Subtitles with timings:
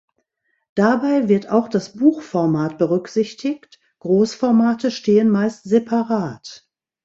[0.73, 6.67] Dabei wird auch das Buchformat berücksichtigt, Großformate stehen meist separat.